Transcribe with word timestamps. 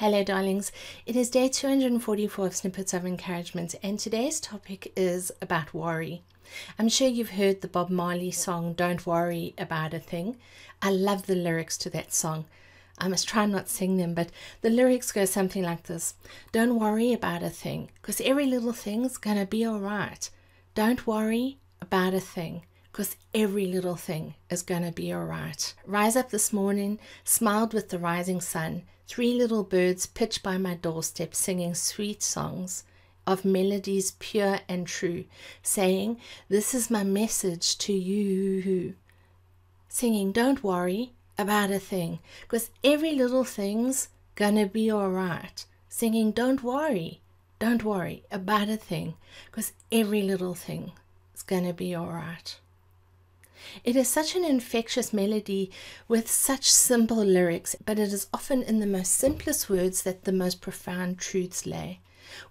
Hello, 0.00 0.22
darlings. 0.22 0.72
It 1.06 1.16
is 1.16 1.30
day 1.30 1.48
244 1.48 2.46
of 2.48 2.54
Snippets 2.54 2.92
of 2.92 3.06
Encouragement, 3.06 3.74
and 3.82 3.98
today's 3.98 4.40
topic 4.40 4.92
is 4.94 5.32
about 5.40 5.72
worry. 5.72 6.20
I'm 6.78 6.90
sure 6.90 7.08
you've 7.08 7.30
heard 7.30 7.62
the 7.62 7.66
Bob 7.66 7.88
Marley 7.88 8.30
song, 8.30 8.74
Don't 8.74 9.06
Worry 9.06 9.54
About 9.56 9.94
a 9.94 9.98
Thing. 9.98 10.36
I 10.82 10.90
love 10.90 11.24
the 11.24 11.34
lyrics 11.34 11.78
to 11.78 11.88
that 11.88 12.12
song. 12.12 12.44
I 12.98 13.08
must 13.08 13.26
try 13.26 13.46
not 13.46 13.70
sing 13.70 13.96
them, 13.96 14.12
but 14.12 14.28
the 14.60 14.68
lyrics 14.68 15.12
go 15.12 15.24
something 15.24 15.62
like 15.62 15.84
this 15.84 16.12
Don't 16.52 16.78
worry 16.78 17.14
about 17.14 17.42
a 17.42 17.48
thing, 17.48 17.88
because 18.02 18.20
every 18.20 18.44
little 18.44 18.74
thing's 18.74 19.16
gonna 19.16 19.46
be 19.46 19.66
alright. 19.66 20.28
Don't 20.74 21.06
worry 21.06 21.56
about 21.80 22.12
a 22.12 22.20
thing 22.20 22.64
because 22.92 23.16
every 23.34 23.66
little 23.66 23.96
thing 23.96 24.34
is 24.48 24.62
going 24.62 24.82
to 24.82 24.90
be 24.90 25.12
all 25.12 25.24
right. 25.24 25.74
Rise 25.84 26.16
up 26.16 26.30
this 26.30 26.50
morning, 26.50 26.98
smiled 27.24 27.74
with 27.74 27.90
the 27.90 27.98
rising 27.98 28.40
sun. 28.40 28.84
Three 29.08 29.34
little 29.34 29.62
birds 29.62 30.06
pitch 30.06 30.42
by 30.42 30.58
my 30.58 30.74
doorstep, 30.74 31.34
singing 31.34 31.74
sweet 31.74 32.22
songs 32.22 32.84
of 33.26 33.44
melodies 33.44 34.12
pure 34.18 34.60
and 34.68 34.86
true, 34.86 35.24
saying, 35.62 36.18
This 36.48 36.74
is 36.74 36.90
my 36.90 37.04
message 37.04 37.78
to 37.78 37.92
you. 37.92 38.94
Singing, 39.88 40.32
Don't 40.32 40.62
worry 40.62 41.12
about 41.38 41.70
a 41.70 41.78
thing, 41.78 42.18
because 42.42 42.70
every 42.82 43.12
little 43.12 43.44
thing's 43.44 44.08
gonna 44.34 44.66
be 44.66 44.90
all 44.90 45.10
right. 45.10 45.64
Singing, 45.88 46.32
Don't 46.32 46.62
worry, 46.62 47.20
don't 47.58 47.84
worry 47.84 48.24
about 48.30 48.68
a 48.68 48.76
thing, 48.76 49.14
because 49.46 49.72
every 49.90 50.22
little 50.22 50.54
thing 50.54 50.92
is 51.34 51.42
gonna 51.42 51.72
be 51.72 51.94
all 51.94 52.08
right. 52.12 52.58
It 53.84 53.96
is 53.96 54.08
such 54.08 54.34
an 54.36 54.44
infectious 54.44 55.12
melody 55.12 55.70
with 56.08 56.30
such 56.30 56.70
simple 56.70 57.24
lyrics, 57.24 57.74
but 57.84 57.98
it 57.98 58.12
is 58.12 58.26
often 58.32 58.62
in 58.62 58.80
the 58.80 58.86
most 58.86 59.12
simplest 59.12 59.70
words 59.70 60.02
that 60.02 60.24
the 60.24 60.32
most 60.32 60.60
profound 60.60 61.18
truths 61.18 61.66
lay. 61.66 62.00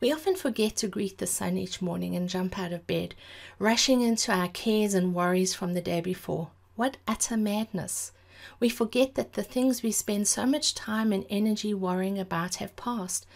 We 0.00 0.12
often 0.12 0.36
forget 0.36 0.76
to 0.76 0.88
greet 0.88 1.18
the 1.18 1.26
sun 1.26 1.56
each 1.58 1.82
morning 1.82 2.14
and 2.14 2.28
jump 2.28 2.58
out 2.58 2.72
of 2.72 2.86
bed, 2.86 3.14
rushing 3.58 4.00
into 4.00 4.32
our 4.32 4.48
cares 4.48 4.94
and 4.94 5.14
worries 5.14 5.52
from 5.52 5.74
the 5.74 5.80
day 5.80 6.00
before. 6.00 6.50
What 6.76 6.96
utter 7.06 7.36
madness! 7.36 8.12
We 8.60 8.68
forget 8.68 9.14
that 9.14 9.34
the 9.34 9.42
things 9.42 9.82
we 9.82 9.90
spend 9.90 10.28
so 10.28 10.46
much 10.46 10.74
time 10.74 11.12
and 11.12 11.26
energy 11.28 11.74
worrying 11.74 12.18
about 12.18 12.56
have 12.56 12.76
passed 12.76 13.26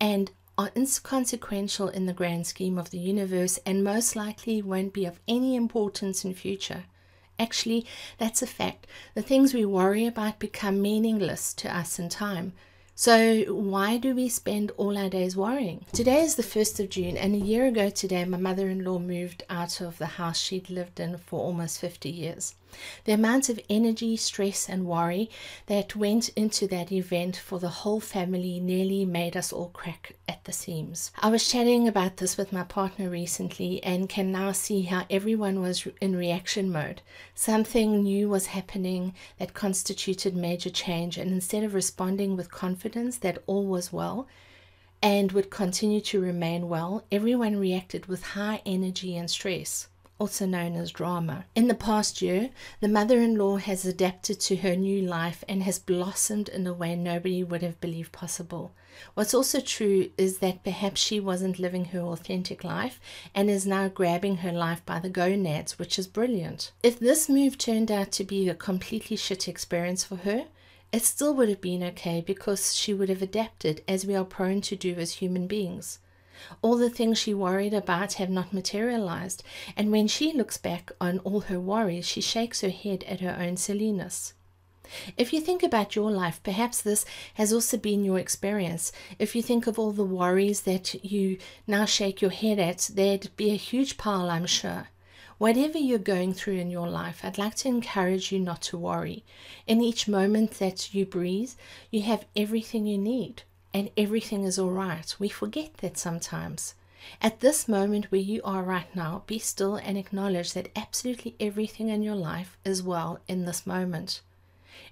and 0.00 0.30
are 0.58 0.70
inconsequential 0.74 1.88
in 1.88 2.06
the 2.06 2.12
grand 2.12 2.46
scheme 2.46 2.78
of 2.78 2.90
the 2.90 2.98
universe 2.98 3.58
and 3.66 3.84
most 3.84 4.16
likely 4.16 4.62
won't 4.62 4.92
be 4.92 5.04
of 5.04 5.20
any 5.28 5.54
importance 5.54 6.24
in 6.24 6.34
future. 6.34 6.84
Actually, 7.38 7.84
that's 8.18 8.42
a 8.42 8.46
fact. 8.46 8.86
The 9.14 9.22
things 9.22 9.52
we 9.52 9.64
worry 9.64 10.06
about 10.06 10.38
become 10.38 10.80
meaningless 10.80 11.52
to 11.54 11.74
us 11.74 11.98
in 11.98 12.08
time. 12.08 12.52
So, 12.98 13.42
why 13.52 13.98
do 13.98 14.14
we 14.14 14.30
spend 14.30 14.70
all 14.78 14.96
our 14.96 15.10
days 15.10 15.36
worrying? 15.36 15.84
Today 15.92 16.22
is 16.22 16.36
the 16.36 16.42
1st 16.42 16.80
of 16.80 16.88
June, 16.88 17.18
and 17.18 17.34
a 17.34 17.38
year 17.38 17.66
ago 17.66 17.90
today, 17.90 18.24
my 18.24 18.38
mother 18.38 18.70
in 18.70 18.84
law 18.84 18.98
moved 18.98 19.42
out 19.50 19.82
of 19.82 19.98
the 19.98 20.06
house 20.06 20.38
she'd 20.40 20.70
lived 20.70 20.98
in 20.98 21.18
for 21.18 21.38
almost 21.40 21.78
50 21.78 22.08
years. 22.08 22.54
The 23.04 23.12
amount 23.12 23.48
of 23.48 23.60
energy, 23.68 24.16
stress, 24.16 24.68
and 24.68 24.86
worry 24.86 25.30
that 25.66 25.96
went 25.96 26.28
into 26.30 26.66
that 26.68 26.92
event 26.92 27.36
for 27.36 27.58
the 27.58 27.68
whole 27.68 28.00
family 28.00 28.60
nearly 28.60 29.04
made 29.04 29.36
us 29.36 29.52
all 29.52 29.70
crack 29.70 30.16
at 30.28 30.44
the 30.44 30.52
seams. 30.52 31.12
I 31.20 31.30
was 31.30 31.48
chatting 31.48 31.88
about 31.88 32.16
this 32.18 32.36
with 32.36 32.52
my 32.52 32.64
partner 32.64 33.08
recently 33.08 33.82
and 33.82 34.08
can 34.08 34.32
now 34.32 34.52
see 34.52 34.82
how 34.82 35.06
everyone 35.10 35.60
was 35.60 35.86
in 36.00 36.16
reaction 36.16 36.70
mode. 36.70 37.02
Something 37.34 38.02
new 38.02 38.28
was 38.28 38.46
happening 38.46 39.14
that 39.38 39.54
constituted 39.54 40.36
major 40.36 40.70
change, 40.70 41.18
and 41.18 41.30
instead 41.30 41.64
of 41.64 41.74
responding 41.74 42.36
with 42.36 42.50
confidence 42.50 43.18
that 43.18 43.42
all 43.46 43.66
was 43.66 43.92
well, 43.92 44.26
and 45.02 45.32
would 45.32 45.50
continue 45.50 46.00
to 46.00 46.20
remain 46.20 46.68
well, 46.68 47.04
everyone 47.12 47.56
reacted 47.56 48.06
with 48.06 48.22
high 48.22 48.62
energy 48.64 49.16
and 49.16 49.30
stress 49.30 49.88
also 50.18 50.46
known 50.46 50.74
as 50.74 50.90
drama. 50.90 51.44
In 51.54 51.68
the 51.68 51.74
past 51.74 52.22
year, 52.22 52.50
the 52.80 52.88
mother 52.88 53.20
in 53.20 53.36
law 53.36 53.56
has 53.56 53.84
adapted 53.84 54.40
to 54.40 54.56
her 54.56 54.74
new 54.74 55.02
life 55.02 55.44
and 55.48 55.62
has 55.62 55.78
blossomed 55.78 56.48
in 56.48 56.66
a 56.66 56.72
way 56.72 56.96
nobody 56.96 57.44
would 57.44 57.62
have 57.62 57.80
believed 57.80 58.12
possible. 58.12 58.72
What's 59.14 59.34
also 59.34 59.60
true 59.60 60.10
is 60.16 60.38
that 60.38 60.64
perhaps 60.64 61.00
she 61.00 61.20
wasn't 61.20 61.58
living 61.58 61.86
her 61.86 62.00
authentic 62.00 62.64
life 62.64 62.98
and 63.34 63.50
is 63.50 63.66
now 63.66 63.88
grabbing 63.88 64.38
her 64.38 64.52
life 64.52 64.84
by 64.86 64.98
the 64.98 65.10
gonads, 65.10 65.78
which 65.78 65.98
is 65.98 66.06
brilliant. 66.06 66.72
If 66.82 66.98
this 66.98 67.28
move 67.28 67.58
turned 67.58 67.90
out 67.90 68.10
to 68.12 68.24
be 68.24 68.48
a 68.48 68.54
completely 68.54 69.16
shit 69.16 69.48
experience 69.48 70.02
for 70.02 70.16
her, 70.16 70.46
it 70.92 71.04
still 71.04 71.34
would 71.34 71.50
have 71.50 71.60
been 71.60 71.82
okay 71.82 72.22
because 72.26 72.74
she 72.74 72.94
would 72.94 73.10
have 73.10 73.20
adapted 73.20 73.82
as 73.86 74.06
we 74.06 74.14
are 74.14 74.24
prone 74.24 74.62
to 74.62 74.76
do 74.76 74.94
as 74.94 75.14
human 75.14 75.46
beings. 75.46 75.98
All 76.62 76.76
the 76.76 76.90
things 76.90 77.18
she 77.18 77.32
worried 77.34 77.74
about 77.74 78.14
have 78.14 78.30
not 78.30 78.52
materialized, 78.52 79.42
and 79.76 79.90
when 79.90 80.08
she 80.08 80.32
looks 80.32 80.58
back 80.58 80.90
on 81.00 81.18
all 81.20 81.40
her 81.40 81.60
worries, 81.60 82.06
she 82.06 82.20
shakes 82.20 82.60
her 82.60 82.70
head 82.70 83.04
at 83.04 83.20
her 83.20 83.36
own 83.38 83.56
silliness. 83.56 84.34
If 85.16 85.32
you 85.32 85.40
think 85.40 85.62
about 85.62 85.96
your 85.96 86.10
life, 86.10 86.40
perhaps 86.42 86.80
this 86.80 87.04
has 87.34 87.52
also 87.52 87.76
been 87.76 88.04
your 88.04 88.18
experience. 88.18 88.92
If 89.18 89.34
you 89.34 89.42
think 89.42 89.66
of 89.66 89.78
all 89.78 89.92
the 89.92 90.04
worries 90.04 90.60
that 90.62 91.04
you 91.04 91.38
now 91.66 91.84
shake 91.84 92.22
your 92.22 92.30
head 92.30 92.58
at, 92.58 92.90
there'd 92.92 93.34
be 93.36 93.50
a 93.50 93.56
huge 93.56 93.96
pile, 93.96 94.30
I'm 94.30 94.46
sure. 94.46 94.88
Whatever 95.38 95.76
you're 95.76 95.98
going 95.98 96.32
through 96.32 96.58
in 96.58 96.70
your 96.70 96.88
life, 96.88 97.20
I'd 97.22 97.36
like 97.36 97.56
to 97.56 97.68
encourage 97.68 98.32
you 98.32 98.38
not 98.38 98.62
to 98.62 98.78
worry. 98.78 99.24
In 99.66 99.82
each 99.82 100.08
moment 100.08 100.52
that 100.52 100.94
you 100.94 101.04
breathe, 101.04 101.52
you 101.90 102.02
have 102.02 102.24
everything 102.34 102.86
you 102.86 102.96
need 102.96 103.42
and 103.76 103.90
everything 103.94 104.44
is 104.44 104.58
all 104.58 104.70
right. 104.70 105.14
We 105.18 105.28
forget 105.28 105.74
that 105.82 105.98
sometimes. 105.98 106.74
At 107.20 107.40
this 107.40 107.68
moment 107.68 108.10
where 108.10 108.22
you 108.22 108.40
are 108.42 108.62
right 108.62 108.88
now, 108.96 109.22
be 109.26 109.38
still 109.38 109.76
and 109.76 109.98
acknowledge 109.98 110.54
that 110.54 110.70
absolutely 110.74 111.36
everything 111.38 111.90
in 111.90 112.02
your 112.02 112.14
life 112.14 112.56
is 112.64 112.82
well 112.82 113.20
in 113.28 113.44
this 113.44 113.66
moment. 113.66 114.22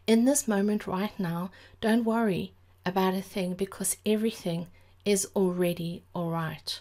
In 0.07 0.27
this 0.27 0.47
moment 0.47 0.87
right 0.87 1.19
now, 1.19 1.51
don't 1.81 2.05
worry 2.05 2.53
about 2.85 3.15
a 3.15 3.23
thing 3.23 3.55
because 3.55 3.97
everything 4.05 4.67
is 5.07 5.29
already 5.35 6.03
all 6.15 6.31
right. 6.31 6.79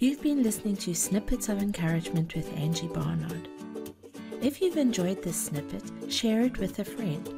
You've 0.00 0.22
been 0.22 0.42
listening 0.42 0.76
to 0.78 0.92
Snippets 0.92 1.48
of 1.48 1.62
Encouragement 1.62 2.34
with 2.34 2.52
Angie 2.56 2.88
Barnard. 2.88 3.46
If 4.42 4.60
you've 4.60 4.76
enjoyed 4.76 5.22
this 5.22 5.40
snippet, 5.40 6.12
share 6.12 6.40
it 6.40 6.58
with 6.58 6.80
a 6.80 6.84
friend 6.84 7.37